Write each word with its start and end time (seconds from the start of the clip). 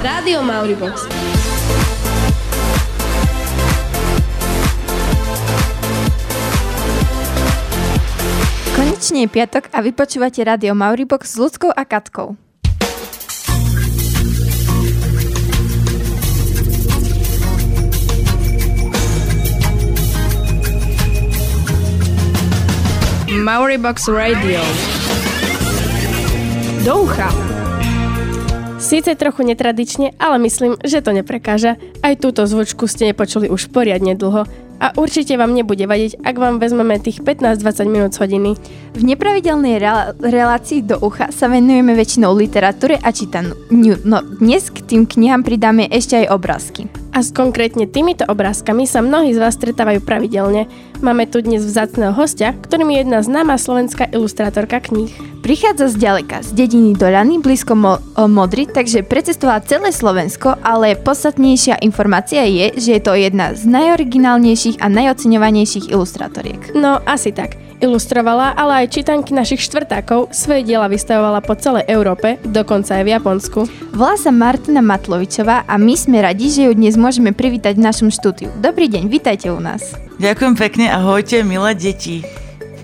Rádio 0.00 0.40
Mauribox. 0.40 1.04
Konečne 8.72 9.18
je 9.20 9.28
piatok 9.28 9.68
a 9.68 9.84
vy 9.84 9.92
počúvate 9.92 10.40
Rádio 10.40 10.72
Mauribox 10.72 11.36
s 11.36 11.36
Ľudskou 11.36 11.68
a 11.68 11.84
Katkou. 11.84 12.32
Mauribox 23.28 24.08
Radio. 24.08 24.64
Do 26.88 27.04
ucha. 27.04 27.59
Síce 28.90 29.14
trochu 29.14 29.46
netradične, 29.46 30.18
ale 30.18 30.42
myslím, 30.42 30.74
že 30.82 30.98
to 30.98 31.14
neprekáža. 31.14 31.78
Aj 32.02 32.14
túto 32.18 32.42
zvučku 32.42 32.90
ste 32.90 33.14
nepočuli 33.14 33.46
už 33.46 33.70
poriadne 33.70 34.18
dlho 34.18 34.50
a 34.82 34.86
určite 34.98 35.38
vám 35.38 35.54
nebude 35.54 35.86
vadiť, 35.86 36.18
ak 36.26 36.34
vám 36.34 36.58
vezmeme 36.58 36.98
tých 36.98 37.22
15-20 37.22 37.86
minút 37.86 38.18
z 38.18 38.26
hodiny. 38.26 38.58
V 38.98 39.02
nepravidelnej 39.06 39.78
rel- 39.78 40.18
relácii 40.18 40.82
do 40.82 40.98
ucha 41.06 41.30
sa 41.30 41.46
venujeme 41.46 41.94
väčšinou 41.94 42.34
literatúre 42.34 42.98
a 42.98 43.14
čítaniu. 43.14 43.54
No 44.02 44.26
dnes 44.26 44.74
k 44.74 44.82
tým 44.82 45.06
knihám 45.06 45.46
pridáme 45.46 45.86
ešte 45.86 46.26
aj 46.26 46.34
obrázky. 46.34 46.90
A 47.10 47.26
s 47.26 47.34
konkrétne 47.34 47.90
týmito 47.90 48.22
obrázkami 48.30 48.86
sa 48.86 49.02
mnohí 49.02 49.34
z 49.34 49.42
vás 49.42 49.58
stretávajú 49.58 49.98
pravidelne. 50.06 50.70
Máme 51.02 51.26
tu 51.26 51.42
dnes 51.42 51.58
vzácného 51.58 52.14
hostia, 52.14 52.54
ktorým 52.54 52.94
je 52.94 52.98
jedna 53.02 53.18
známa 53.18 53.58
slovenská 53.58 54.14
ilustrátorka 54.14 54.78
kníh. 54.78 55.10
Prichádza 55.42 55.90
z 55.90 55.98
ďaleka, 55.98 56.46
z 56.46 56.54
dediny 56.54 56.94
Dolany, 56.94 57.42
blízko 57.42 57.74
Mo- 57.74 57.98
Modry, 58.14 58.70
takže 58.70 59.02
precestovala 59.02 59.66
celé 59.66 59.90
Slovensko, 59.90 60.54
ale 60.62 60.94
podstatnejšia 60.94 61.82
informácia 61.82 62.46
je, 62.46 62.78
že 62.78 62.90
je 62.96 63.02
to 63.02 63.18
jedna 63.18 63.58
z 63.58 63.66
najoriginálnejších 63.66 64.78
a 64.78 64.86
najoceňovanejších 64.86 65.90
ilustrátoriek. 65.90 66.78
No, 66.78 67.02
asi 67.02 67.34
tak. 67.34 67.69
Ilustrovala, 67.80 68.52
ale 68.60 68.84
aj 68.84 68.92
čítanky 68.92 69.32
našich 69.32 69.64
štvrtákov, 69.64 70.36
svoje 70.36 70.68
diela 70.68 70.84
vystavovala 70.84 71.40
po 71.40 71.56
celej 71.56 71.88
Európe, 71.88 72.36
dokonca 72.44 73.00
aj 73.00 73.04
v 73.08 73.12
Japonsku. 73.16 73.60
Volá 73.96 74.20
sa 74.20 74.28
Martina 74.28 74.84
Matlovičová 74.84 75.64
a 75.64 75.80
my 75.80 75.96
sme 75.96 76.20
radi, 76.20 76.52
že 76.52 76.68
ju 76.68 76.76
dnes 76.76 77.00
môžeme 77.00 77.32
privítať 77.32 77.80
v 77.80 77.88
našom 77.88 78.12
štúdiu. 78.12 78.52
Dobrý 78.60 78.84
deň, 78.84 79.08
vítajte 79.08 79.48
u 79.48 79.56
nás. 79.64 79.96
Ďakujem 80.20 80.60
pekne, 80.60 80.92
ahojte, 80.92 81.40
milé 81.40 81.72
deti. 81.72 82.20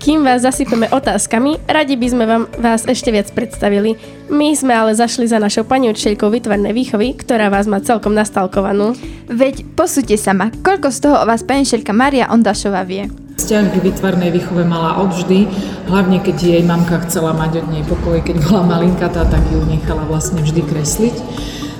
Kým 0.01 0.25
vás 0.25 0.41
zasypeme 0.41 0.89
otázkami, 0.89 1.61
radi 1.69 1.93
by 1.93 2.07
sme 2.09 2.25
vám 2.25 2.43
vás 2.57 2.89
ešte 2.89 3.13
viac 3.13 3.29
predstavili. 3.37 4.01
My 4.33 4.57
sme 4.57 4.73
ale 4.73 4.97
zašli 4.97 5.29
za 5.29 5.37
našou 5.37 5.61
pani 5.61 5.93
učiteľkou 5.93 6.33
vytvarnej 6.33 6.73
výchovy, 6.73 7.13
ktorá 7.21 7.53
vás 7.53 7.69
má 7.69 7.77
celkom 7.85 8.17
nastalkovanú. 8.17 8.97
Veď 9.29 9.61
posúďte 9.77 10.17
sama, 10.17 10.49
koľko 10.65 10.89
z 10.89 10.99
toho 11.05 11.21
o 11.21 11.27
vás 11.29 11.45
pani 11.45 11.69
učiteľka 11.69 11.93
Maria 11.93 12.33
Ondašová 12.33 12.81
vie. 12.81 13.26
Vzťah 13.47 13.79
k 13.79 13.79
vytvarnej 13.79 14.35
výchove 14.35 14.67
mala 14.67 14.99
odvždy, 15.07 15.47
hlavne 15.87 16.19
keď 16.19 16.35
jej 16.35 16.63
mamka 16.67 16.99
chcela 17.07 17.31
mať 17.31 17.63
od 17.63 17.71
nej 17.71 17.79
pokoj, 17.87 18.19
keď 18.19 18.43
bola 18.43 18.75
malinkatá, 18.75 19.23
tak 19.23 19.39
ju 19.47 19.63
nechala 19.63 20.03
vlastne 20.03 20.43
vždy 20.43 20.67
kresliť. 20.67 21.15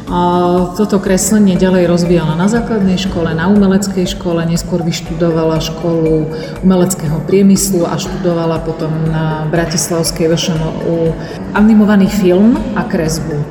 A 0.07 0.19
toto 0.79 0.95
kreslenie 1.03 1.59
ďalej 1.59 1.91
rozvíjala 1.91 2.39
na 2.39 2.47
základnej 2.47 2.95
škole, 2.95 3.35
na 3.35 3.51
umeleckej 3.51 4.07
škole, 4.15 4.47
neskôr 4.47 4.79
vyštudovala 4.79 5.59
školu 5.59 6.31
umeleckého 6.63 7.19
priemyslu 7.27 7.83
a 7.83 7.99
študovala 7.99 8.63
potom 8.63 9.11
na 9.11 9.43
Bratislavskej 9.51 10.31
VŠMU 10.31 11.11
animovaný 11.51 12.07
film 12.07 12.55
a 12.79 12.87
kresbu. 12.87 13.43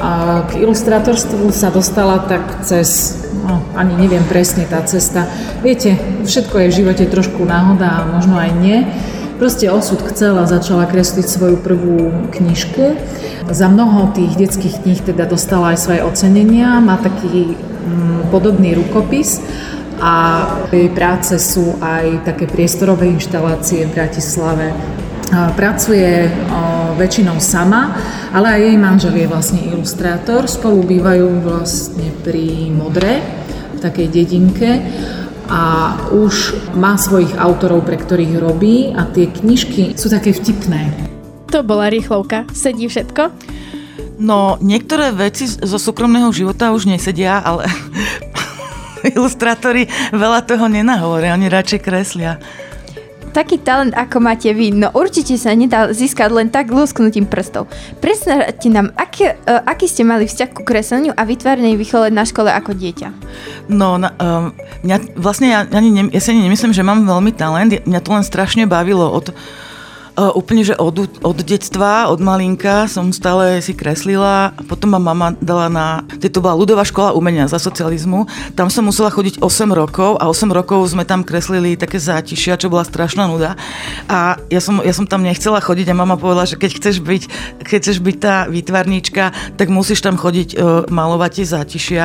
A 0.00 0.42
k 0.48 0.64
ilustrátorstvu 0.64 1.52
sa 1.52 1.68
dostala 1.68 2.24
tak 2.24 2.64
cez, 2.64 3.20
no, 3.44 3.60
ani 3.76 4.00
neviem 4.00 4.24
presne 4.24 4.64
tá 4.64 4.80
cesta. 4.80 5.28
Viete, 5.60 6.00
všetko 6.24 6.56
je 6.56 6.70
v 6.72 6.76
živote 6.80 7.04
trošku 7.04 7.44
náhoda 7.44 8.00
a 8.00 8.08
možno 8.08 8.40
aj 8.40 8.50
nie. 8.56 8.88
Proste 9.36 9.68
osud 9.68 10.00
chcela, 10.08 10.48
začala 10.48 10.88
kresliť 10.88 11.24
svoju 11.28 11.56
prvú 11.60 12.12
knižku. 12.32 12.96
Za 13.52 13.68
mnoho 13.68 14.12
tých 14.16 14.36
detských 14.40 14.84
kníh 14.84 15.00
teda 15.04 15.28
dostala 15.28 15.76
aj 15.76 15.84
svoje 15.84 16.00
ocenenia, 16.00 16.80
má 16.80 16.96
taký 17.00 17.56
mm, 17.56 18.32
podobný 18.32 18.76
rukopis 18.76 19.40
a 20.00 20.44
jej 20.72 20.88
práce 20.88 21.36
sú 21.36 21.76
aj 21.80 22.24
také 22.24 22.48
priestorové 22.48 23.12
inštalácie 23.12 23.84
v 23.84 23.92
Bratislave. 23.92 24.72
Pracuje 25.30 26.26
väčšinou 26.94 27.38
sama, 27.42 27.94
ale 28.30 28.56
aj 28.56 28.60
jej 28.60 28.76
manžel 28.78 29.14
je 29.18 29.26
vlastne 29.26 29.60
ilustrátor. 29.66 30.46
Spolu 30.46 30.86
bývajú 30.86 31.42
vlastne 31.42 32.10
pri 32.22 32.70
Modre, 32.70 33.22
v 33.74 33.78
takej 33.78 34.06
dedinke 34.12 34.70
a 35.50 35.96
už 36.14 36.54
má 36.78 36.94
svojich 36.94 37.34
autorov, 37.34 37.82
pre 37.82 37.98
ktorých 37.98 38.38
robí 38.38 38.94
a 38.94 39.02
tie 39.10 39.26
knižky 39.26 39.98
sú 39.98 40.06
také 40.06 40.30
vtipné. 40.30 41.10
To 41.50 41.66
bola 41.66 41.90
rýchlovka. 41.90 42.46
Sedí 42.54 42.86
všetko? 42.86 43.34
No, 44.22 44.60
niektoré 44.62 45.10
veci 45.10 45.50
zo 45.50 45.80
súkromného 45.80 46.30
života 46.30 46.70
už 46.70 46.86
nesedia, 46.86 47.42
ale 47.42 47.66
ilustrátori 49.16 49.90
veľa 50.14 50.46
toho 50.46 50.70
nenahovoria, 50.70 51.34
oni 51.34 51.50
radšej 51.50 51.80
kreslia 51.82 52.38
taký 53.30 53.62
talent, 53.62 53.94
ako 53.94 54.18
máte 54.18 54.50
vy, 54.50 54.74
no 54.74 54.90
určite 54.92 55.38
sa 55.38 55.54
nedá 55.54 55.90
získať 55.90 56.30
len 56.30 56.48
tak 56.50 56.68
lusknutím 56.70 57.26
prstov. 57.30 57.70
Predstavte 58.02 58.68
nám, 58.68 58.90
aký, 58.98 59.30
uh, 59.30 59.62
aký 59.64 59.86
ste 59.86 60.02
mali 60.02 60.26
vzťah 60.26 60.50
ku 60.50 60.62
kresleniu 60.66 61.14
a 61.14 61.22
vytvarnej 61.22 61.78
výchove 61.78 62.10
na 62.10 62.26
škole 62.26 62.50
ako 62.50 62.74
dieťa? 62.74 63.08
No, 63.70 63.96
na, 63.96 64.12
um, 64.18 64.52
mňa, 64.82 65.16
vlastne 65.16 65.48
ja, 65.48 65.62
ani 65.70 65.90
ne, 65.94 66.02
ja 66.10 66.20
si 66.20 66.34
ani 66.34 66.44
nemyslím, 66.46 66.74
že 66.74 66.86
mám 66.86 67.06
veľmi 67.06 67.32
talent, 67.34 67.72
mňa 67.86 68.00
to 68.02 68.10
len 68.10 68.24
strašne 68.26 68.66
bavilo 68.66 69.06
od 69.06 69.30
úplne, 70.18 70.66
že 70.66 70.74
od, 70.76 71.06
od 71.22 71.38
detstva, 71.42 72.10
od 72.10 72.18
malinka 72.18 72.90
som 72.90 73.14
stále 73.14 73.62
si 73.62 73.72
kreslila. 73.72 74.52
Potom 74.66 74.92
ma 74.92 75.00
mama 75.00 75.32
dala 75.38 75.66
na... 75.70 75.86
To 76.18 76.42
bola 76.42 76.58
ľudová 76.58 76.82
škola 76.82 77.14
umenia 77.14 77.46
za 77.46 77.62
socializmu. 77.62 78.26
Tam 78.58 78.68
som 78.68 78.86
musela 78.86 79.10
chodiť 79.10 79.38
8 79.38 79.70
rokov 79.70 80.18
a 80.18 80.26
8 80.28 80.50
rokov 80.50 80.90
sme 80.90 81.06
tam 81.06 81.22
kreslili 81.22 81.78
také 81.78 82.02
zátišia, 82.02 82.58
čo 82.58 82.68
bola 82.68 82.82
strašná 82.82 83.30
nuda. 83.30 83.54
A 84.10 84.36
ja 84.50 84.60
som, 84.60 84.82
ja 84.82 84.92
som 84.92 85.06
tam 85.06 85.22
nechcela 85.22 85.62
chodiť 85.62 85.92
a 85.92 85.98
mama 85.98 86.18
povedala, 86.18 86.46
že 86.46 86.58
keď 86.58 86.70
chceš 86.76 86.96
byť, 87.00 87.22
keď 87.64 87.78
chceš 87.80 87.98
byť 88.02 88.16
tá 88.18 88.34
výtvarníčka, 88.50 89.32
tak 89.56 89.68
musíš 89.70 90.02
tam 90.02 90.18
chodiť 90.18 90.48
uh, 90.56 90.84
malovať 90.90 91.30
tie 91.40 91.46
zátišia. 91.46 92.04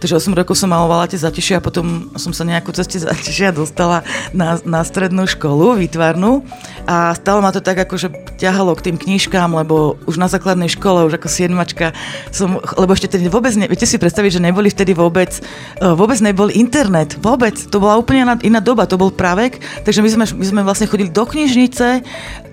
Takže 0.00 0.16
8 0.16 0.38
rokov 0.38 0.54
som 0.56 0.70
malovala 0.70 1.10
tie 1.10 1.20
zátišia 1.20 1.58
a 1.58 1.64
potom 1.64 2.12
som 2.16 2.32
sa 2.32 2.46
nejako 2.46 2.72
cez 2.76 2.86
tie 2.86 3.00
zátišia 3.04 3.52
dostala 3.52 4.06
na, 4.32 4.56
na 4.62 4.80
strednú 4.86 5.26
školu 5.26 5.76
výtvarnú 5.80 6.46
a 6.86 7.12
stále 7.16 7.39
ma 7.40 7.52
to 7.52 7.60
tak 7.60 7.76
akože 7.76 8.36
ťahalo 8.40 8.72
k 8.76 8.90
tým 8.90 8.96
knižkám, 8.96 9.52
lebo 9.52 10.00
už 10.08 10.16
na 10.16 10.28
základnej 10.28 10.72
škole, 10.72 11.04
už 11.08 11.20
ako 11.20 11.28
siedmačka 11.28 11.92
som, 12.32 12.60
lebo 12.76 12.92
ešte 12.96 13.16
tedy 13.16 13.28
vôbec, 13.28 13.52
ne, 13.56 13.68
viete 13.68 13.84
si 13.84 14.00
predstaviť, 14.00 14.40
že 14.40 14.44
neboli 14.44 14.72
vtedy 14.72 14.96
vôbec, 14.96 15.40
e, 15.80 15.86
vôbec 15.92 16.16
nebol 16.24 16.48
internet, 16.52 17.16
vôbec, 17.20 17.56
to 17.56 17.76
bola 17.80 18.00
úplne 18.00 18.24
iná, 18.24 18.34
iná 18.40 18.60
doba, 18.62 18.88
to 18.88 19.00
bol 19.00 19.12
pravek, 19.12 19.60
takže 19.84 20.00
my 20.00 20.08
sme, 20.08 20.24
my 20.36 20.46
sme 20.46 20.60
vlastne 20.64 20.88
chodili 20.88 21.12
do 21.12 21.24
knižnice, 21.24 22.04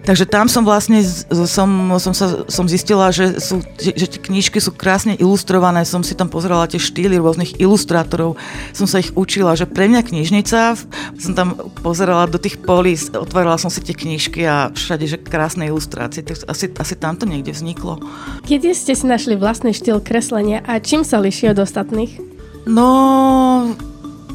takže 0.08 0.24
tam 0.24 0.48
som 0.48 0.64
vlastne, 0.64 1.04
som, 1.48 1.69
som, 2.00 2.14
sa, 2.16 2.48
som 2.48 2.66
zistila, 2.68 3.12
že, 3.12 3.44
sú, 3.44 3.59
že 3.75 4.08
tie 4.08 4.19
knižky 4.24 4.64
sú 4.64 4.72
krásne 4.72 5.19
ilustrované, 5.19 5.84
som 5.84 6.00
si 6.00 6.16
tam 6.16 6.31
pozerala 6.31 6.68
tie 6.72 6.80
štýly 6.80 7.19
rôznych 7.19 7.59
ilustrátorov, 7.59 8.40
som 8.72 8.88
sa 8.88 9.04
ich 9.04 9.12
učila, 9.19 9.59
že 9.59 9.68
pre 9.68 9.92
mňa 9.92 10.02
knižnica, 10.08 10.80
som 11.19 11.34
tam 11.36 11.59
pozerala 11.84 12.31
do 12.31 12.40
tých 12.40 12.56
polí, 12.64 12.96
otvárala 13.12 13.59
som 13.59 13.68
si 13.68 13.84
tie 13.84 13.92
knižky 13.92 14.48
a 14.48 14.72
všade, 14.78 15.06
že 15.10 15.18
krásne 15.18 15.66
ilustrácie, 15.68 16.22
tak 16.22 16.38
asi, 16.46 16.70
asi 16.70 16.96
tam 16.96 17.18
to 17.18 17.25
niekde 17.25 17.51
vzniklo. 17.51 17.98
Kedy 18.46 18.72
ste 18.78 18.94
si 18.94 19.06
našli 19.10 19.34
vlastný 19.34 19.74
štýl 19.74 20.00
kreslenia 20.00 20.62
a 20.63 20.78
čím 20.78 21.01
sa 21.01 21.18
liší 21.18 21.51
od 21.51 21.66
ostatných? 21.66 22.22
No, 22.69 23.74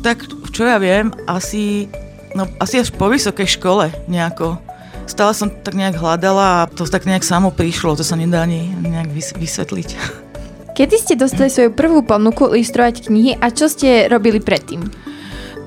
tak 0.03 0.27
čo 0.51 0.67
ja 0.67 0.83
viem, 0.83 1.15
asi, 1.31 1.87
no, 2.35 2.51
asi 2.59 2.83
až 2.83 2.91
po 2.93 3.09
vysokej 3.09 3.57
škole 3.57 3.95
nejako. 4.11 4.59
Stále 5.07 5.35
som 5.35 5.51
tak 5.51 5.75
nejak 5.75 5.99
hľadala 5.99 6.65
a 6.65 6.69
to 6.71 6.87
tak 6.87 7.05
nejak 7.05 7.27
samo 7.27 7.51
prišlo, 7.51 7.99
to 7.99 8.05
sa 8.07 8.15
nedá 8.15 8.47
ani 8.47 8.71
nejak 8.83 9.11
vysvetliť. 9.15 9.89
Kedy 10.73 10.97
ste 10.97 11.15
dostali 11.21 11.53
svoju 11.53 11.77
prvú 11.77 12.01
ponuku 12.01 12.49
ilustrovať 12.49 13.13
knihy 13.13 13.37
a 13.37 13.53
čo 13.53 13.69
ste 13.69 14.09
robili 14.09 14.41
predtým? 14.41 15.12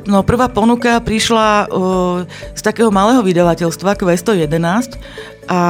No 0.05 0.21
prvá 0.21 0.45
ponuka 0.45 1.01
prišla 1.01 1.65
uh, 1.65 2.29
z 2.53 2.61
takého 2.61 2.93
malého 2.93 3.25
vydavateľstva 3.25 3.97
Q111 3.97 5.01
a 5.49 5.61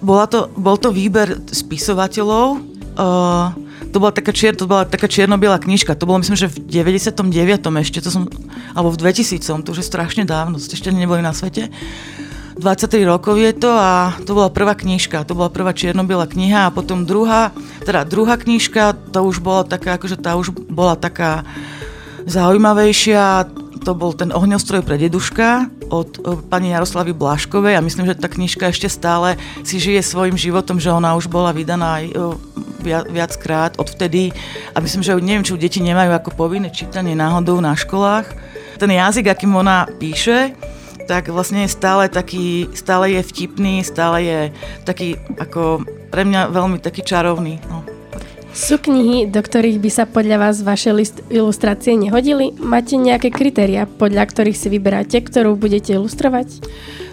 bola 0.00 0.24
to, 0.28 0.48
bol 0.56 0.80
to 0.80 0.88
výber 0.92 1.40
spisovateľov. 1.52 2.60
Uh, 2.96 3.52
to 3.92 4.02
bola 4.02 4.10
taká, 4.10 4.32
čier, 4.34 4.56
to 4.56 4.66
bola 4.66 4.88
taká 4.88 5.06
čierno-biela 5.06 5.60
knižka. 5.60 5.94
To 5.94 6.08
bolo 6.08 6.24
myslím, 6.24 6.40
že 6.40 6.50
v 6.50 6.66
99. 6.66 7.20
ešte, 7.62 8.00
to 8.00 8.10
som, 8.10 8.26
alebo 8.72 8.90
v 8.90 8.98
2000, 9.06 9.38
to 9.44 9.68
už 9.70 9.84
je 9.84 9.86
strašne 9.86 10.24
dávno, 10.24 10.58
ste 10.58 10.74
ešte 10.74 10.90
neboli 10.90 11.20
na 11.20 11.36
svete. 11.36 11.68
23 12.54 13.02
rokov 13.02 13.34
je 13.34 13.50
to 13.50 13.66
a 13.66 14.14
to 14.22 14.30
bola 14.30 14.46
prvá 14.46 14.78
knižka, 14.78 15.26
to 15.26 15.34
bola 15.34 15.50
prvá 15.50 15.74
čierno-biela 15.74 16.30
kniha 16.30 16.70
a 16.70 16.74
potom 16.74 17.02
druhá, 17.02 17.50
teda 17.82 18.06
druhá 18.06 18.38
knižka, 18.38 18.94
to 19.10 19.26
už 19.26 19.42
bola 19.42 19.66
taká, 19.66 19.98
akože 19.98 20.22
tá 20.22 20.38
už 20.38 20.54
bola 20.70 20.94
taká 20.94 21.42
zaujímavejšia, 22.26 23.48
to 23.84 23.92
bol 23.92 24.16
ten 24.16 24.32
ohňostroj 24.32 24.80
pre 24.80 24.96
deduška 24.96 25.68
od 25.92 26.16
pani 26.48 26.72
Jaroslavy 26.72 27.12
Blaškovej 27.12 27.76
a 27.76 27.84
myslím, 27.84 28.08
že 28.08 28.16
tá 28.16 28.32
knižka 28.32 28.72
ešte 28.72 28.88
stále 28.88 29.36
si 29.60 29.76
žije 29.76 30.00
svojim 30.00 30.34
životom, 30.34 30.80
že 30.80 30.88
ona 30.88 31.12
už 31.14 31.28
bola 31.28 31.52
vydaná 31.52 32.00
aj 32.00 32.04
viackrát 33.12 33.76
odvtedy 33.76 34.32
a 34.72 34.80
myslím, 34.80 35.04
že 35.04 35.12
neviem, 35.20 35.44
či 35.44 35.56
deti 35.60 35.80
nemajú 35.84 36.16
ako 36.16 36.30
povinné 36.32 36.72
čítanie 36.72 37.12
náhodou 37.12 37.60
na 37.60 37.76
školách. 37.76 38.32
Ten 38.80 38.90
jazyk, 38.90 39.28
akým 39.30 39.52
ona 39.54 39.84
píše, 40.00 40.56
tak 41.04 41.28
vlastne 41.28 41.68
je 41.68 41.76
stále 41.76 42.08
taký, 42.08 42.72
stále 42.72 43.20
je 43.20 43.22
vtipný, 43.22 43.84
stále 43.84 44.24
je 44.24 44.40
taký 44.88 45.20
ako 45.36 45.84
pre 46.08 46.24
mňa 46.24 46.48
veľmi 46.48 46.80
taký 46.80 47.04
čarovný. 47.04 47.60
No. 47.68 47.93
Sú 48.54 48.78
knihy, 48.78 49.26
do 49.26 49.42
ktorých 49.42 49.82
by 49.82 49.90
sa 49.90 50.06
podľa 50.06 50.38
vás 50.38 50.62
vaše 50.62 50.94
list, 50.94 51.26
ilustrácie 51.26 51.98
nehodili? 51.98 52.54
Máte 52.54 52.94
nejaké 52.94 53.34
kritéria, 53.34 53.82
podľa 53.82 54.30
ktorých 54.30 54.54
si 54.54 54.70
vyberáte, 54.70 55.18
ktorú 55.18 55.58
budete 55.58 55.98
ilustrovať? 55.98 56.62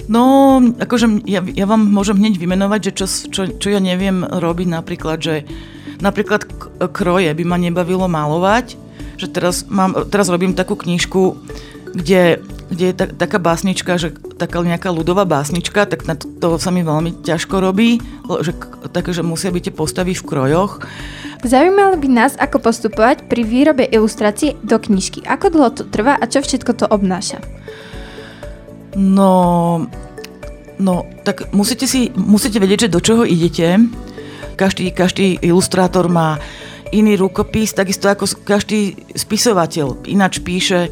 No, 0.06 0.62
akože 0.62 1.26
ja, 1.26 1.42
ja 1.42 1.66
vám 1.66 1.82
môžem 1.82 2.22
hneď 2.22 2.38
vymenovať, 2.38 2.80
že 2.88 2.92
čo, 2.94 3.06
čo, 3.10 3.42
čo 3.58 3.68
ja 3.74 3.82
neviem 3.82 4.22
robiť 4.22 4.68
napríklad, 4.70 5.18
že 5.18 5.36
napríklad 5.98 6.46
kroje 6.94 7.34
by 7.34 7.44
ma 7.44 7.58
nebavilo 7.58 8.06
malovať, 8.06 8.78
že 9.18 9.26
teraz, 9.26 9.66
mám, 9.66 9.98
teraz 10.14 10.30
robím 10.30 10.54
takú 10.54 10.78
knižku, 10.78 11.42
kde 11.98 12.38
kde 12.72 12.86
je 12.88 12.96
ta, 12.96 13.06
taká 13.06 13.38
básnička, 13.38 14.00
že 14.00 14.16
taká 14.42 14.66
nejaká 14.66 14.90
ľudová 14.90 15.30
básnička, 15.30 15.86
tak 15.86 16.10
na 16.10 16.18
to, 16.18 16.26
to 16.42 16.58
sa 16.58 16.74
mi 16.74 16.82
veľmi 16.82 17.22
ťažko 17.22 17.62
robí, 17.62 18.02
že, 18.42 18.58
také, 18.90 19.14
že 19.14 19.22
musia 19.22 19.54
byť 19.54 19.70
tie 19.70 19.74
postavy 19.78 20.18
v 20.18 20.26
krojoch. 20.26 20.82
Zaujímalo 21.46 22.02
by 22.02 22.10
nás, 22.10 22.34
ako 22.42 22.58
postupovať 22.58 23.30
pri 23.30 23.46
výrobe 23.46 23.86
ilustrácie 23.86 24.58
do 24.66 24.82
knižky. 24.82 25.22
Ako 25.30 25.54
dlho 25.54 25.70
to 25.78 25.84
trvá 25.86 26.18
a 26.18 26.26
čo 26.26 26.42
všetko 26.42 26.74
to 26.74 26.86
obnáša? 26.90 27.38
No, 28.98 29.86
no 30.82 30.94
tak 31.22 31.54
musíte, 31.54 31.86
si, 31.86 32.10
musíte 32.18 32.58
vedieť, 32.58 32.90
že 32.90 32.94
do 32.98 33.00
čoho 33.00 33.24
idete. 33.24 33.78
Každý, 34.58 34.90
každý 34.90 35.38
ilustrátor 35.42 36.10
má 36.10 36.42
iný 36.92 37.16
rukopis, 37.16 37.72
takisto 37.72 38.12
ako 38.12 38.28
každý 38.44 39.00
spisovateľ 39.16 40.06
ináč 40.12 40.44
píše 40.44 40.92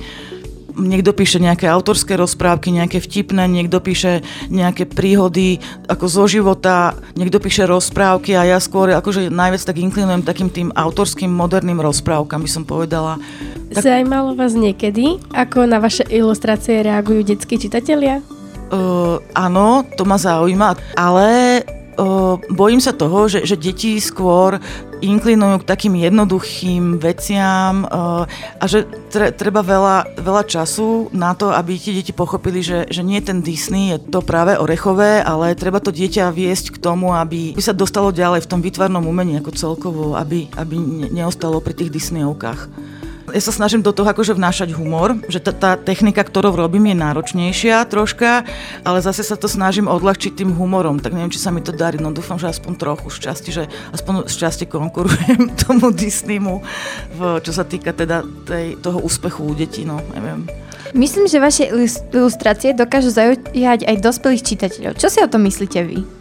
niekto 0.77 1.15
píše 1.15 1.41
nejaké 1.41 1.65
autorské 1.65 2.19
rozprávky, 2.19 2.73
nejaké 2.73 3.01
vtipné, 3.01 3.47
niekto 3.49 3.81
píše 3.81 4.21
nejaké 4.51 4.85
príhody 4.85 5.61
ako 5.89 6.05
zo 6.05 6.23
života, 6.29 6.97
niekto 7.17 7.41
píše 7.41 7.65
rozprávky 7.65 8.37
a 8.37 8.45
ja 8.45 8.57
skôr 8.61 8.93
akože 8.93 9.31
najviac 9.33 9.63
tak 9.65 9.77
inklinujem 9.81 10.21
takým 10.25 10.49
tým 10.51 10.69
autorským 10.75 11.31
moderným 11.31 11.81
rozprávkam, 11.81 12.45
by 12.45 12.49
som 12.49 12.63
povedala. 12.65 13.17
Tak... 13.73 13.85
Zajímalo 13.85 14.33
vás 14.33 14.53
niekedy, 14.57 15.21
ako 15.33 15.69
na 15.69 15.77
vaše 15.77 16.05
ilustrácie 16.09 16.81
reagujú 16.81 17.21
detskí 17.25 17.61
čitatelia? 17.61 18.21
Uh, 18.69 19.17
áno, 19.33 19.81
to 19.97 20.05
ma 20.05 20.21
zaujíma, 20.21 20.77
ale 20.93 21.25
bojím 22.51 22.81
sa 22.81 22.95
toho, 22.95 23.27
že, 23.27 23.43
že 23.43 23.59
deti 23.59 23.99
skôr 23.99 24.61
inklinujú 24.99 25.63
k 25.63 25.69
takým 25.69 25.95
jednoduchým 25.95 26.99
veciam 26.99 27.87
a 27.87 28.65
že 28.67 28.83
tre, 29.07 29.31
treba 29.31 29.63
veľa, 29.63 30.19
veľa 30.19 30.43
času 30.43 31.11
na 31.15 31.31
to, 31.35 31.55
aby 31.55 31.79
tie 31.79 31.95
deti 31.95 32.11
pochopili, 32.11 32.59
že, 32.59 32.87
že 32.91 33.03
nie 33.03 33.19
ten 33.23 33.39
Disney 33.39 33.95
je 33.95 33.97
to 34.11 34.19
práve 34.19 34.59
orechové, 34.59 35.23
ale 35.23 35.55
treba 35.55 35.79
to 35.79 35.95
dieťa 35.95 36.31
viesť 36.35 36.75
k 36.75 36.81
tomu, 36.83 37.15
aby 37.15 37.55
sa 37.59 37.71
dostalo 37.71 38.11
ďalej 38.11 38.43
v 38.43 38.49
tom 38.51 38.59
výtvarnom 38.59 39.07
umení 39.07 39.39
ako 39.39 39.51
celkovo, 39.55 40.03
aby, 40.19 40.51
aby 40.59 40.75
neostalo 41.11 41.63
pri 41.63 41.75
tých 41.75 41.95
Disneyovkách. 41.95 42.98
Ja 43.33 43.41
sa 43.41 43.53
snažím 43.53 43.85
do 43.85 43.93
toho 43.93 44.09
akože 44.09 44.35
vnášať 44.35 44.73
humor, 44.73 45.17
že 45.29 45.39
tá, 45.39 45.53
tá 45.53 45.71
technika, 45.77 46.25
ktorou 46.25 46.55
robím, 46.55 46.91
je 46.91 46.97
náročnejšia 46.97 47.85
troška, 47.87 48.45
ale 48.83 48.99
zase 48.99 49.21
sa 49.21 49.37
to 49.37 49.45
snažím 49.45 49.85
odľahčiť 49.89 50.37
tým 50.39 50.53
humorom, 50.53 50.99
tak 50.99 51.13
neviem, 51.13 51.31
či 51.31 51.41
sa 51.41 51.53
mi 51.53 51.63
to 51.63 51.71
darí, 51.73 52.01
no 52.01 52.13
dúfam, 52.13 52.41
že 52.41 52.49
aspoň 52.49 52.73
trochu 52.77 53.07
šťastie, 53.09 53.51
že 53.51 53.63
aspoň 53.93 54.27
šťastie 54.27 54.65
konkurujem 54.69 55.53
tomu 55.65 55.93
Disneymu, 55.93 56.61
v, 57.15 57.19
čo 57.45 57.51
sa 57.53 57.63
týka 57.63 57.95
teda 57.95 58.25
tej, 58.45 58.77
toho 58.81 58.99
úspechu 59.01 59.45
u 59.45 59.53
detí, 59.53 59.85
no 59.85 60.01
neviem. 60.13 60.49
Myslím, 60.97 61.29
že 61.29 61.37
vaše 61.37 61.69
ilustrácie 62.13 62.73
dokážu 62.73 63.13
zaujať 63.13 63.85
aj 63.85 64.01
dospelých 64.01 64.41
čitateľov. 64.41 64.97
Čo 64.97 65.07
si 65.13 65.19
o 65.21 65.29
tom 65.29 65.45
myslíte 65.45 65.85
vy? 65.85 66.18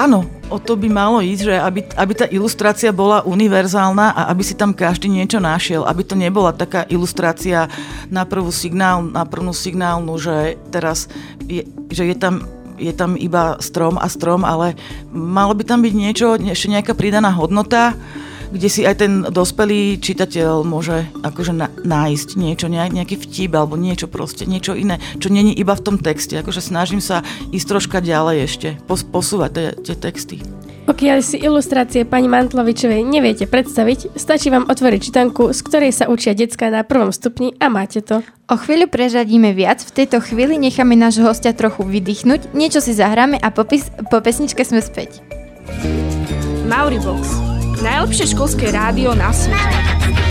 Áno, 0.00 0.24
o 0.48 0.56
to 0.56 0.80
by 0.80 0.88
malo 0.88 1.20
ísť, 1.20 1.42
že 1.44 1.54
aby, 1.60 1.84
aby 1.92 2.12
tá 2.16 2.24
ilustrácia 2.32 2.88
bola 2.88 3.20
univerzálna 3.20 4.16
a 4.16 4.32
aby 4.32 4.40
si 4.40 4.56
tam 4.56 4.72
každý 4.72 5.12
niečo 5.12 5.44
našiel, 5.44 5.84
aby 5.84 6.00
to 6.08 6.16
nebola 6.16 6.56
taká 6.56 6.88
ilustrácia 6.88 7.68
na 8.08 8.24
prvú 8.24 8.48
signál, 8.48 9.04
na 9.04 9.28
prvú 9.28 9.52
signálnu, 9.52 10.16
že 10.16 10.56
teraz 10.72 11.04
je, 11.44 11.68
že 11.92 12.08
je 12.08 12.16
tam 12.16 12.48
je 12.80 12.96
tam 12.96 13.12
iba 13.12 13.60
strom 13.60 14.00
a 14.00 14.08
strom, 14.08 14.40
ale 14.40 14.72
malo 15.12 15.52
by 15.52 15.68
tam 15.68 15.84
byť 15.84 15.92
niečo, 15.92 16.40
ešte 16.40 16.72
nejaká 16.72 16.96
pridaná 16.96 17.28
hodnota, 17.28 17.92
kde 18.50 18.68
si 18.68 18.82
aj 18.82 18.94
ten 18.98 19.12
dospelý 19.26 20.02
čitateľ 20.02 20.66
môže 20.66 21.06
akože 21.22 21.52
na, 21.54 21.70
nájsť 21.70 22.28
niečo, 22.36 22.66
nejaký 22.70 23.16
vtip 23.16 23.54
alebo 23.54 23.78
niečo 23.78 24.10
proste, 24.10 24.44
niečo 24.44 24.74
iné, 24.74 24.98
čo 25.22 25.30
není 25.30 25.54
iba 25.54 25.72
v 25.78 25.84
tom 25.86 25.96
texte. 25.96 26.36
Akože 26.38 26.60
snažím 26.60 27.00
sa 27.00 27.22
ísť 27.54 27.66
troška 27.66 27.98
ďalej 28.02 28.36
ešte, 28.46 28.68
pos, 28.84 29.06
posúvať 29.06 29.50
tie, 29.54 29.66
tie 29.90 29.96
texty. 29.96 30.36
Pokiaľ 30.90 31.22
si 31.22 31.38
ilustrácie 31.38 32.02
pani 32.02 32.26
Mantlovičovej 32.26 33.06
neviete 33.06 33.46
predstaviť, 33.46 34.18
stačí 34.18 34.50
vám 34.50 34.66
otvoriť 34.66 34.98
čítanku, 34.98 35.54
z 35.54 35.60
ktorej 35.62 35.92
sa 35.94 36.10
učia 36.10 36.34
decka 36.34 36.66
na 36.66 36.82
prvom 36.82 37.14
stupni 37.14 37.54
a 37.62 37.70
máte 37.70 38.02
to. 38.02 38.26
O 38.50 38.58
chvíľu 38.58 38.90
prežadíme 38.90 39.54
viac, 39.54 39.86
v 39.86 40.02
tejto 40.02 40.18
chvíli 40.18 40.58
necháme 40.58 40.98
nášho 40.98 41.22
hostia 41.22 41.54
trochu 41.54 41.86
vydýchnuť, 41.86 42.58
niečo 42.58 42.82
si 42.82 42.90
zahráme 42.90 43.38
a 43.38 43.54
po, 43.54 43.62
pis- 43.62 43.92
po 44.10 44.18
pesničke 44.18 44.66
sme 44.66 44.82
späť. 44.82 45.22
Mauribox. 46.66 47.49
Najlepšie 47.80 48.36
školské 48.36 48.68
rádio 48.68 49.16
na 49.16 49.32
svete. 49.32 50.29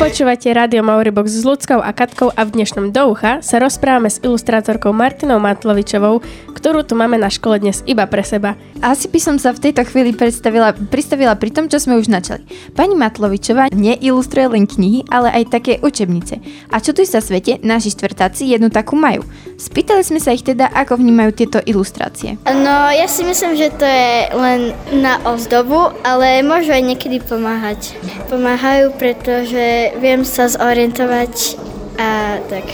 Počúvate 0.00 0.48
Rádio 0.48 0.80
Mauribox 0.80 1.28
s 1.28 1.44
Ľudskou 1.44 1.76
a 1.84 1.92
Katkou 1.92 2.32
a 2.32 2.48
v 2.48 2.56
dnešnom 2.56 2.88
Doucha 2.88 3.44
sa 3.44 3.60
rozprávame 3.60 4.08
s 4.08 4.16
ilustrátorkou 4.24 4.96
Martinou 4.96 5.36
Matlovičovou, 5.44 6.24
ktorú 6.56 6.88
tu 6.88 6.96
máme 6.96 7.20
na 7.20 7.28
škole 7.28 7.60
dnes 7.60 7.84
iba 7.84 8.08
pre 8.08 8.24
seba. 8.24 8.56
Asi 8.80 9.12
by 9.12 9.20
som 9.20 9.36
sa 9.36 9.52
v 9.52 9.68
tejto 9.68 9.84
chvíli 9.84 10.16
predstavila, 10.16 10.72
pristavila 10.72 11.36
pri 11.36 11.52
tom, 11.52 11.68
čo 11.68 11.76
sme 11.76 12.00
už 12.00 12.08
načali. 12.08 12.48
Pani 12.72 12.96
Matlovičová 12.96 13.68
neilustruje 13.76 14.48
len 14.48 14.64
knihy, 14.64 15.04
ale 15.12 15.36
aj 15.36 15.52
také 15.52 15.76
učebnice. 15.84 16.40
A 16.72 16.80
čo 16.80 16.96
tu 16.96 17.04
sa 17.04 17.20
svete, 17.20 17.60
naši 17.60 17.92
štvrtáci 17.92 18.48
jednu 18.56 18.72
takú 18.72 18.96
majú. 18.96 19.20
Spýtali 19.60 20.00
sme 20.00 20.16
sa 20.16 20.32
ich 20.32 20.40
teda, 20.40 20.72
ako 20.72 20.96
vnímajú 20.96 21.36
tieto 21.36 21.60
ilustrácie. 21.60 22.40
No, 22.48 22.88
ja 22.88 23.04
si 23.04 23.20
myslím, 23.20 23.52
že 23.52 23.68
to 23.76 23.84
je 23.84 24.32
len 24.32 24.72
na 24.96 25.20
ozdobu, 25.28 25.92
ale 26.00 26.40
môžu 26.40 26.72
aj 26.72 26.88
niekedy 26.88 27.20
pomáhať. 27.20 28.00
Pomáhajú, 28.32 28.96
pretože 28.96 29.89
viem 29.98 30.22
sa 30.22 30.46
zorientovať 30.46 31.58
a 31.98 32.38
tak. 32.46 32.66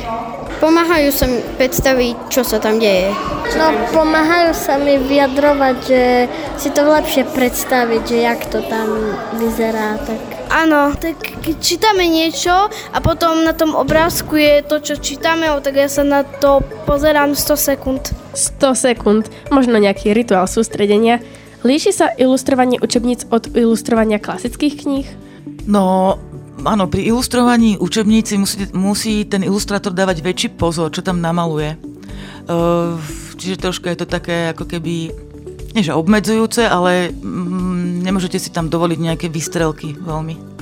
Pomáhajú 0.56 1.12
sa 1.12 1.28
mi 1.28 1.44
predstaviť, 1.61 2.32
čo 2.32 2.40
sa 2.40 2.56
tam 2.56 2.80
deje. 2.80 3.12
No, 3.61 3.76
pomáhajú 3.92 4.56
sa 4.56 4.80
mi 4.80 4.96
vyjadrovať, 4.96 5.76
že 5.85 6.02
si 6.56 6.73
to 6.73 6.87
lepšie 6.88 7.28
predstaviť, 7.28 8.02
že 8.08 8.18
jak 8.25 8.40
to 8.49 8.64
tam 8.64 8.88
vyzerá. 9.37 10.00
Tak. 10.00 10.20
Áno, 10.49 10.96
tak 10.96 11.20
keď 11.44 11.56
čítame 11.61 12.08
niečo 12.08 12.70
a 12.70 12.99
potom 13.04 13.44
na 13.44 13.52
tom 13.52 13.76
obrázku 13.76 14.38
je 14.38 14.64
to, 14.64 14.80
čo 14.80 14.94
čítame, 14.96 15.50
tak 15.61 15.76
ja 15.76 15.90
sa 15.90 16.06
na 16.06 16.25
to 16.25 16.64
pozerám 16.88 17.37
100 17.37 17.68
sekúnd. 17.75 18.02
100 18.32 18.73
sekúnd, 18.73 19.25
možno 19.52 19.76
nejaký 19.76 20.16
rituál 20.16 20.49
sústredenia. 20.49 21.20
Líši 21.66 21.90
sa 21.92 22.14
ilustrovanie 22.14 22.78
učebníc 22.78 23.26
od 23.28 23.50
ilustrovania 23.52 24.23
klasických 24.23 24.75
kníh? 24.87 25.08
No, 25.66 26.16
áno, 26.64 26.88
pri 26.88 27.10
ilustrovaní 27.10 27.76
učebníci 27.76 28.34
musí, 28.40 28.56
musí 28.72 29.14
ten 29.28 29.44
ilustrátor 29.44 29.92
dávať 29.92 30.22
väčší 30.25 30.48
pozor, 30.56 30.88
čo 30.94 31.04
tam 31.04 31.20
namaluje. 31.20 31.76
Uh, 32.46 32.96
čiže 33.36 33.60
troška 33.60 33.90
je 33.92 33.98
to 34.00 34.06
také 34.06 34.54
ako 34.54 34.64
keby, 34.64 35.10
nie 35.75 35.82
že 35.82 35.92
obmedzujúce, 35.92 36.64
ale 36.64 37.10
mm, 37.10 38.06
nemôžete 38.06 38.38
si 38.38 38.54
tam 38.54 38.70
dovoliť 38.70 38.98
nejaké 39.02 39.26
vystrelky 39.28 39.98
veľmi. 39.98 40.56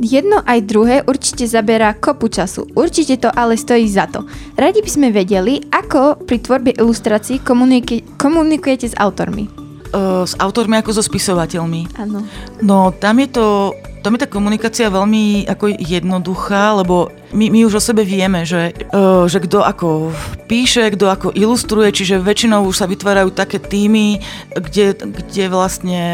Jedno 0.00 0.40
aj 0.40 0.64
druhé 0.64 0.96
určite 1.04 1.44
zaberá 1.44 1.92
kopu 1.92 2.32
času. 2.32 2.64
Určite 2.72 3.20
to 3.20 3.28
ale 3.36 3.60
stojí 3.60 3.84
za 3.84 4.08
to. 4.08 4.24
Radi 4.56 4.80
by 4.80 4.88
sme 4.88 5.08
vedeli, 5.12 5.60
ako 5.68 6.24
pri 6.24 6.40
tvorbe 6.40 6.72
ilustrácií 6.72 7.44
komunikujete, 7.44 8.16
komunikujete 8.16 8.88
s 8.88 8.96
autormi. 8.96 9.44
Uh, 9.92 10.24
s 10.24 10.32
autormi 10.40 10.80
ako 10.80 10.96
so 10.96 11.04
spisovateľmi? 11.04 12.00
Áno. 12.00 12.24
No, 12.64 12.96
tam 12.96 13.20
je 13.20 13.28
to 13.28 13.76
Tam 14.00 14.16
je 14.16 14.24
tá 14.24 14.28
komunikácia 14.32 14.88
veľmi 14.88 15.44
ako 15.44 15.76
jednoduchá, 15.76 16.72
lebo 16.80 17.12
my, 17.36 17.52
my 17.52 17.68
už 17.68 17.76
o 17.76 17.82
sebe 17.84 18.00
vieme, 18.00 18.48
že, 18.48 18.72
uh, 18.96 19.28
že 19.28 19.44
kto 19.44 19.60
ako 19.60 20.16
píše, 20.48 20.88
kto 20.96 21.12
ako 21.12 21.28
ilustruje, 21.36 21.92
čiže 21.92 22.16
väčšinou 22.16 22.64
už 22.64 22.80
sa 22.80 22.88
vytvárajú 22.88 23.28
také 23.28 23.60
týmy, 23.60 24.24
kde, 24.56 24.96
kde 24.96 25.44
vlastne, 25.52 26.04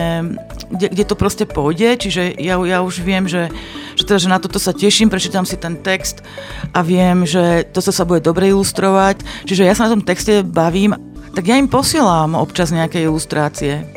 kde, 0.66 0.98
kde 0.98 1.04
to 1.06 1.14
proste 1.14 1.46
pôjde, 1.46 1.94
čiže 2.02 2.34
ja, 2.42 2.58
ja 2.58 2.82
už 2.82 3.06
viem, 3.06 3.30
že, 3.30 3.54
že, 3.94 4.02
teda, 4.02 4.18
že 4.18 4.32
na 4.34 4.42
toto 4.42 4.58
sa 4.58 4.74
teším, 4.74 5.06
prečítam 5.06 5.46
si 5.46 5.54
ten 5.54 5.78
text 5.78 6.26
a 6.74 6.82
viem, 6.82 7.22
že 7.22 7.70
to 7.70 7.78
sa 7.78 8.02
bude 8.02 8.18
dobre 8.18 8.50
ilustrovať, 8.50 9.46
čiže 9.46 9.62
ja 9.62 9.78
sa 9.78 9.86
na 9.86 9.94
tom 9.94 10.02
texte 10.02 10.42
bavím, 10.42 10.98
tak 11.38 11.46
ja 11.46 11.54
im 11.54 11.70
posielam 11.70 12.34
občas 12.34 12.74
nejaké 12.74 13.06
ilustrácie. 13.06 13.95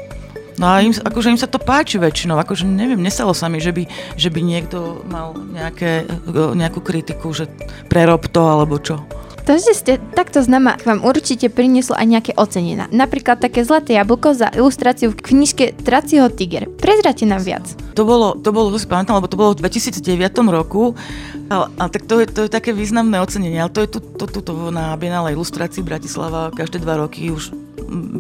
No 0.60 0.68
a 0.68 0.84
im, 0.84 0.92
akože 0.92 1.32
im 1.32 1.40
sa 1.40 1.48
to 1.48 1.56
páči 1.56 1.96
väčšinou, 1.96 2.36
akože 2.36 2.68
neviem, 2.68 3.00
nestalo 3.00 3.32
sa 3.32 3.48
mi, 3.48 3.64
že 3.64 3.72
by, 3.72 3.88
že 4.20 4.28
by 4.28 4.44
niekto 4.44 5.08
mal 5.08 5.32
nejaké, 5.32 6.04
nejakú 6.36 6.84
kritiku, 6.84 7.32
že 7.32 7.48
prerob 7.88 8.28
to 8.28 8.44
alebo 8.44 8.76
čo. 8.76 9.00
To, 9.48 9.58
že 9.58 9.74
ste 9.74 9.94
takto 10.14 10.46
známa, 10.46 10.78
vám 10.86 11.02
určite 11.02 11.50
prinieslo 11.50 11.98
aj 11.98 12.06
nejaké 12.06 12.32
ocenenia. 12.38 12.86
Napríklad 12.94 13.42
také 13.42 13.66
zlaté 13.66 13.98
jablko 13.98 14.38
za 14.38 14.54
ilustráciu 14.54 15.10
v 15.10 15.18
knižke 15.26 15.74
Tracieho 15.74 16.30
tiger. 16.30 16.70
Prezrate 16.70 17.26
nám 17.26 17.42
viac. 17.42 17.66
To 17.98 18.06
bolo, 18.06 18.38
to 18.38 18.54
bolo, 18.54 18.70
to 18.70 18.78
si 18.78 18.86
pamätám, 18.86 19.18
lebo 19.18 19.26
to 19.26 19.40
bolo 19.42 19.58
v 19.58 19.66
2009 19.66 20.06
roku, 20.54 20.94
ale, 21.50 21.66
ale 21.82 21.90
tak 21.90 22.06
to 22.06 22.22
je, 22.22 22.30
to 22.30 22.46
je 22.46 22.50
také 22.52 22.78
významné 22.78 23.18
ocenenie, 23.18 23.58
ale 23.58 23.74
to 23.74 23.82
je 23.82 23.90
tu, 23.98 24.00
to, 24.04 24.30
to, 24.30 24.40
to 24.46 24.54
na 24.70 24.94
Bienale 25.02 25.34
ilustrácii 25.34 25.82
Bratislava 25.82 26.54
každé 26.54 26.86
dva 26.86 27.02
roky 27.02 27.34
už 27.34 27.50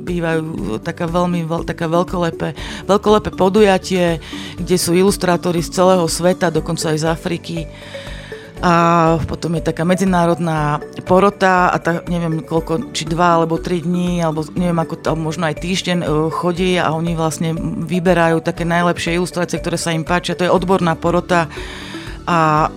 bývajú 0.03 0.43
taká 0.81 1.05
veľmi 1.05 1.45
veľ, 1.45 1.61
taká 1.63 1.85
veľkolepé, 1.85 2.57
veľkolepé 2.89 3.29
podujatie, 3.37 4.17
kde 4.57 4.75
sú 4.75 4.97
ilustrátori 4.97 5.61
z 5.61 5.69
celého 5.77 6.05
sveta, 6.09 6.49
dokonca 6.49 6.91
aj 6.91 6.97
z 6.97 7.05
Afriky 7.05 7.57
a 8.59 9.15
potom 9.23 9.55
je 9.55 9.71
taká 9.71 9.87
medzinárodná 9.87 10.83
porota 11.07 11.71
a 11.71 11.79
tá, 11.79 12.03
neviem 12.11 12.43
koľko, 12.43 12.91
či 12.91 13.07
dva 13.07 13.39
alebo 13.39 13.55
tri 13.55 13.79
dní, 13.79 14.19
alebo 14.19 14.43
neviem 14.51 14.75
ako, 14.83 14.99
alebo 15.07 15.31
možno 15.31 15.47
aj 15.47 15.63
týždeň 15.63 15.97
e, 16.03 16.07
chodí 16.27 16.75
a 16.75 16.91
oni 16.91 17.15
vlastne 17.15 17.55
vyberajú 17.87 18.43
také 18.43 18.67
najlepšie 18.67 19.15
ilustrácie, 19.15 19.63
ktoré 19.63 19.79
sa 19.79 19.95
im 19.95 20.03
páčia. 20.03 20.35
To 20.35 20.43
je 20.43 20.51
odborná 20.51 20.99
porota 20.99 21.47
a 22.27 22.67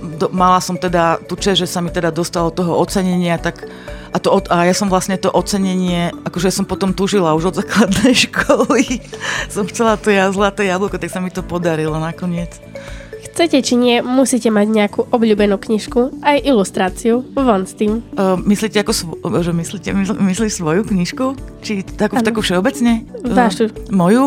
do, 0.00 0.28
mala 0.28 0.60
som 0.60 0.76
teda 0.76 1.16
tu 1.24 1.40
čest, 1.40 1.64
že 1.64 1.68
sa 1.68 1.80
mi 1.80 1.88
teda 1.88 2.12
dostalo 2.12 2.52
toho 2.52 2.76
ocenenia, 2.76 3.40
tak 3.40 3.64
a, 4.10 4.18
to, 4.18 4.42
a 4.50 4.66
ja 4.66 4.74
som 4.74 4.90
vlastne 4.90 5.14
to 5.16 5.30
ocenenie, 5.30 6.10
akože 6.26 6.50
som 6.50 6.66
potom 6.66 6.90
tužila 6.90 7.34
už 7.38 7.54
od 7.54 7.58
základnej 7.62 8.14
školy. 8.28 9.02
som 9.46 9.66
chcela 9.70 9.94
to 9.94 10.10
ja 10.10 10.26
zlaté 10.34 10.66
jablko, 10.66 10.98
tak 10.98 11.14
sa 11.14 11.22
mi 11.22 11.30
to 11.30 11.46
podarilo 11.46 11.96
nakoniec. 12.02 12.58
Chcete 13.30 13.62
či 13.62 13.78
nie, 13.78 14.02
musíte 14.02 14.50
mať 14.50 14.66
nejakú 14.68 15.00
obľúbenú 15.06 15.54
knižku, 15.54 16.18
aj 16.20 16.44
ilustráciu, 16.44 17.22
von 17.32 17.62
s 17.62 17.78
tým. 17.78 18.02
Uh, 18.18 18.34
myslíte, 18.42 18.82
ako 18.82 18.92
svo, 18.92 19.14
že 19.40 19.54
myslíte, 19.54 19.94
mysl, 19.94 20.14
myslíš 20.18 20.58
svoju 20.58 20.82
knižku? 20.82 21.38
Či 21.62 21.86
takú, 21.86 22.18
takú 22.20 22.42
všeobecne? 22.42 23.06
Vášu. 23.22 23.70
Uh, 23.70 23.94
moju? 23.94 24.24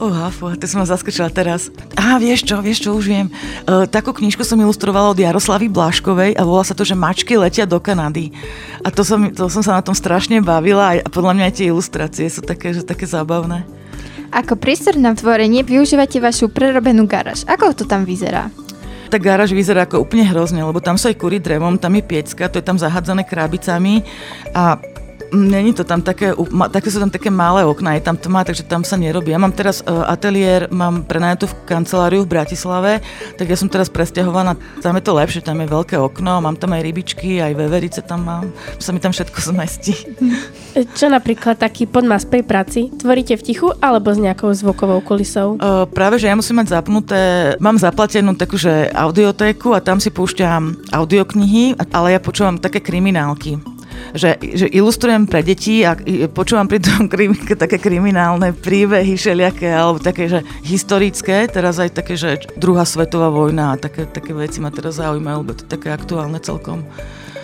Oha, 0.00 0.32
fú, 0.32 0.48
to 0.56 0.64
som 0.64 0.80
ma 0.80 0.86
zaskočila 0.88 1.28
teraz. 1.28 1.68
Á, 1.94 2.16
vieš 2.16 2.48
čo, 2.48 2.58
vieš 2.64 2.88
čo, 2.88 2.96
už 2.96 3.06
viem. 3.06 3.26
Uh, 3.68 3.84
takú 3.84 4.16
knižku 4.16 4.40
som 4.42 4.56
ilustrovala 4.58 5.12
od 5.12 5.20
Jaroslavy 5.20 5.68
Bláškovej 5.68 6.38
a 6.38 6.42
volá 6.42 6.64
sa 6.64 6.72
to, 6.72 6.82
že 6.82 6.96
Mačky 6.96 7.36
letia 7.36 7.68
do 7.68 7.78
Kanady. 7.78 8.32
A 8.82 8.88
to 8.88 9.04
som, 9.04 9.30
to 9.30 9.46
som 9.52 9.60
sa 9.60 9.78
na 9.78 9.82
tom 9.84 9.92
strašne 9.92 10.40
bavila 10.40 10.96
a 10.98 11.06
podľa 11.06 11.32
mňa 11.38 11.44
aj 11.48 11.54
tie 11.54 11.66
ilustrácie 11.68 12.26
sú 12.32 12.40
také, 12.42 12.72
že 12.72 12.82
také 12.82 13.04
zábavné. 13.04 13.68
Ako 14.32 14.56
prístor 14.56 14.96
na 14.96 15.12
tvorenie 15.12 15.60
využívate 15.60 16.16
vašu 16.16 16.48
prerobenú 16.48 17.04
garáž. 17.04 17.44
Ako 17.44 17.76
to 17.76 17.84
tam 17.84 18.08
vyzerá? 18.08 18.48
tá 19.12 19.20
garáž 19.20 19.52
vyzerá 19.52 19.84
ako 19.84 20.08
úplne 20.08 20.24
hrozne, 20.24 20.64
lebo 20.64 20.80
tam 20.80 20.96
sa 20.96 21.12
aj 21.12 21.20
kúri 21.20 21.36
drevom, 21.36 21.76
tam 21.76 21.92
je 21.92 22.00
piecka, 22.00 22.48
to 22.48 22.56
je 22.56 22.64
tam 22.64 22.80
zahádzané 22.80 23.28
krábicami 23.28 24.08
a 24.56 24.80
Není 25.32 25.72
to 25.72 25.80
tam 25.80 26.04
také, 26.04 26.36
také 26.68 26.92
sú 26.92 27.00
tam 27.00 27.08
také 27.08 27.32
malé 27.32 27.64
okná, 27.64 27.96
je 27.96 28.04
tam 28.04 28.20
tma, 28.20 28.44
takže 28.44 28.68
tam 28.68 28.84
sa 28.84 29.00
nerobí. 29.00 29.32
Ja 29.32 29.40
mám 29.40 29.56
teraz 29.56 29.80
uh, 29.80 30.04
ateliér, 30.04 30.68
mám 30.68 31.08
prenajatú 31.08 31.48
v 31.48 31.56
kanceláriu 31.64 32.28
v 32.28 32.36
Bratislave, 32.36 33.00
tak 33.40 33.48
ja 33.48 33.56
som 33.56 33.72
teraz 33.72 33.88
presťahovaná, 33.88 34.60
tam 34.84 34.92
je 35.00 35.04
to 35.08 35.16
lepšie, 35.16 35.40
tam 35.40 35.64
je 35.64 35.72
veľké 35.72 35.96
okno, 35.96 36.44
mám 36.44 36.60
tam 36.60 36.76
aj 36.76 36.84
rybičky, 36.84 37.40
aj 37.40 37.56
veverice 37.56 38.04
tam 38.04 38.28
mám, 38.28 38.52
sa 38.76 38.92
mi 38.92 39.00
tam 39.00 39.16
všetko 39.16 39.38
zmestí. 39.40 39.96
Čo 41.00 41.08
napríklad 41.08 41.56
taký 41.56 41.88
podmas 41.88 42.28
pri 42.28 42.44
práci? 42.44 42.92
Tvoríte 42.92 43.32
v 43.40 43.42
tichu 43.44 43.72
alebo 43.80 44.12
s 44.12 44.20
nejakou 44.20 44.52
zvukovou 44.52 45.00
kulisou? 45.00 45.56
Uh, 45.56 45.88
práve, 45.88 46.20
že 46.20 46.28
ja 46.28 46.36
musím 46.36 46.60
mať 46.60 46.76
zapnuté, 46.76 47.56
mám 47.56 47.80
zaplatenú 47.80 48.36
takú, 48.36 48.60
že 48.60 48.92
audiotéku 48.92 49.72
a 49.72 49.80
tam 49.80 49.96
si 49.96 50.12
púšťam 50.12 50.92
audioknihy, 50.92 51.80
ale 51.88 52.16
ja 52.16 52.20
počúvam 52.20 52.60
také 52.60 52.84
kriminálky 52.84 53.71
že, 54.12 54.36
že 54.38 54.66
ilustrujem 54.68 55.24
pre 55.24 55.40
deti 55.40 55.86
a 55.86 55.96
počúvam 56.30 56.66
pri 56.66 56.82
tom 56.82 57.06
krim, 57.06 57.32
také 57.64 57.78
kriminálne 57.78 58.52
príbehy 58.52 59.16
všelijaké, 59.16 59.70
alebo 59.72 60.02
také, 60.02 60.28
že 60.28 60.40
historické, 60.66 61.48
teraz 61.48 61.78
aj 61.78 61.94
také, 61.96 62.14
že 62.18 62.42
druhá 62.58 62.84
svetová 62.84 63.32
vojna 63.32 63.74
a 63.74 63.80
také, 63.80 64.04
také 64.04 64.36
veci 64.36 64.60
ma 64.60 64.68
teraz 64.68 65.00
zaujímajú, 65.00 65.36
lebo 65.42 65.52
to 65.56 65.64
je 65.64 65.72
také 65.72 65.88
aktuálne 65.90 66.38
celkom. 66.42 66.84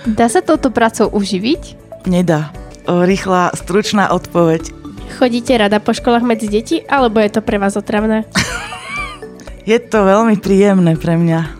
Dá 0.09 0.31
sa 0.31 0.41
touto 0.41 0.71
prácou 0.73 1.11
uživiť? 1.13 1.77
Nedá. 2.09 2.55
Rýchla, 2.89 3.53
stručná 3.53 4.09
odpoveď. 4.15 4.73
Chodíte 5.21 5.53
rada 5.57 5.81
po 5.81 5.93
školách 5.93 6.25
medzi 6.25 6.49
deti, 6.49 6.81
alebo 6.87 7.21
je 7.21 7.31
to 7.33 7.41
pre 7.45 7.61
vás 7.61 7.77
otravné? 7.77 8.25
je 9.71 9.79
to 9.83 10.05
veľmi 10.05 10.41
príjemné 10.41 10.97
pre 10.97 11.17
mňa. 11.21 11.58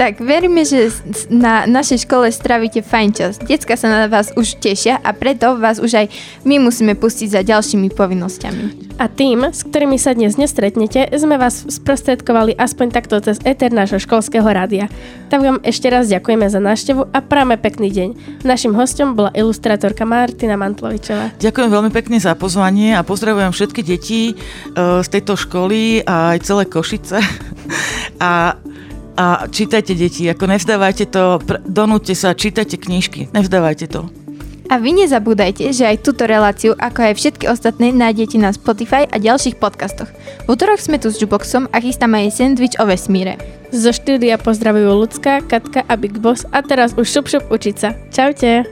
Tak 0.00 0.16
veríme, 0.24 0.64
že 0.64 0.88
na 1.28 1.68
našej 1.68 2.08
škole 2.08 2.32
stravíte 2.32 2.80
fajn 2.80 3.08
čas. 3.12 3.36
Decka 3.36 3.76
sa 3.76 3.84
na 3.84 4.08
vás 4.08 4.32
už 4.32 4.56
tešia 4.56 4.96
a 4.96 5.12
preto 5.12 5.60
vás 5.60 5.76
už 5.76 5.92
aj 5.92 6.06
my 6.48 6.56
musíme 6.56 6.96
pustiť 6.96 7.28
za 7.28 7.44
ďalšími 7.44 7.92
povinnosťami. 7.92 8.96
A 8.96 9.12
tým, 9.12 9.52
s 9.52 9.60
ktorými 9.60 10.00
sa 10.00 10.16
dnes 10.16 10.40
nestretnete, 10.40 11.04
sme 11.20 11.36
vás 11.36 11.68
sprostredkovali 11.68 12.56
aspoň 12.56 12.86
takto 12.96 13.20
cez 13.20 13.44
Eter 13.44 13.76
nášho 13.76 14.00
školského 14.00 14.48
rádia. 14.48 14.88
Tak 15.28 15.44
vám 15.44 15.60
ešte 15.60 15.92
raz 15.92 16.08
ďakujeme 16.08 16.48
za 16.48 16.64
návštevu 16.64 17.12
a 17.12 17.18
práve 17.20 17.60
pekný 17.60 17.92
deň. 17.92 18.08
Našim 18.40 18.72
hostom 18.72 19.12
bola 19.12 19.28
ilustrátorka 19.36 20.08
Martina 20.08 20.56
Mantlovičová. 20.56 21.36
Ďakujem 21.36 21.68
veľmi 21.68 21.92
pekne 21.92 22.16
za 22.16 22.32
pozvanie 22.32 22.96
a 22.96 23.04
pozdravujem 23.04 23.52
všetky 23.52 23.84
deti 23.84 24.32
uh, 24.32 25.04
z 25.04 25.08
tejto 25.12 25.36
školy 25.36 26.08
a 26.08 26.32
aj 26.32 26.48
celé 26.48 26.64
Košice. 26.64 27.20
a 28.16 28.56
a 29.16 29.46
čítajte 29.50 29.94
deti, 29.94 30.26
ako 30.30 30.44
nevzdávajte 30.50 31.04
to, 31.10 31.38
donúte 31.66 32.14
sa, 32.14 32.34
čítajte 32.34 32.78
knižky, 32.78 33.30
nevzdávajte 33.30 33.86
to. 33.90 34.10
A 34.70 34.78
vy 34.78 34.94
nezabúdajte, 34.94 35.66
že 35.74 35.82
aj 35.82 36.06
túto 36.06 36.30
reláciu, 36.30 36.78
ako 36.78 37.10
aj 37.10 37.14
všetky 37.18 37.50
ostatné, 37.50 37.90
nájdete 37.90 38.38
na 38.38 38.54
Spotify 38.54 39.02
a 39.10 39.18
ďalších 39.18 39.58
podcastoch. 39.58 40.06
V 40.46 40.54
útorok 40.54 40.78
sme 40.78 41.02
tu 41.02 41.10
s 41.10 41.18
Juboxom 41.18 41.66
a 41.74 41.82
chystáme 41.82 42.22
aj 42.22 42.38
sandwich 42.38 42.78
o 42.78 42.86
vesmíre. 42.86 43.34
Zo 43.74 43.90
štúdia 43.90 44.38
pozdravujú 44.38 44.94
Lucka, 44.94 45.42
Katka 45.42 45.82
a 45.90 45.94
Big 45.98 46.22
Boss 46.22 46.46
a 46.54 46.62
teraz 46.62 46.94
už 46.94 47.10
šup 47.10 47.26
šup 47.26 47.44
učiť 47.50 47.74
sa. 47.74 47.98
Čaute! 48.14 48.62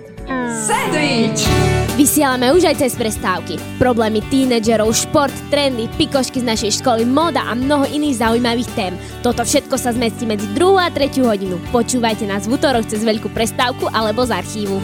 Sandwich! 0.55 1.78
Vysielame 1.99 2.55
už 2.55 2.63
aj 2.63 2.79
cez 2.79 2.95
prestávky. 2.95 3.59
Problémy 3.75 4.23
tínedžerov, 4.31 4.95
šport, 4.95 5.35
trendy, 5.51 5.91
pikošky 5.99 6.39
z 6.39 6.47
našej 6.47 6.73
školy, 6.79 7.03
moda 7.03 7.43
a 7.43 7.59
mnoho 7.59 7.91
iných 7.91 8.23
zaujímavých 8.23 8.71
tém. 8.79 8.95
Toto 9.19 9.43
všetko 9.43 9.75
sa 9.75 9.91
zmestí 9.91 10.23
medzi 10.23 10.47
2 10.55 10.79
a 10.79 10.95
3 10.95 11.11
hodinu. 11.27 11.59
Počúvajte 11.75 12.23
nás 12.31 12.47
v 12.47 12.55
útorok 12.55 12.87
cez 12.87 13.03
veľkú 13.03 13.35
prestávku 13.35 13.91
alebo 13.91 14.23
z 14.23 14.31
archívu. 14.31 14.79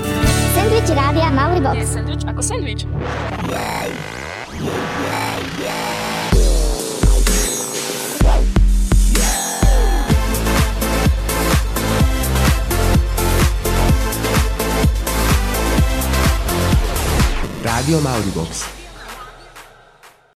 Sandwich 0.59 0.91
rádia 0.91 1.31
Malý 1.31 1.63
box. 1.63 1.79
Je 1.79 1.87
sandwich 1.87 2.27
ako 2.27 2.43
sandwich. 2.43 2.83
Radio 17.85 18.01
Mauribox. 18.01 18.84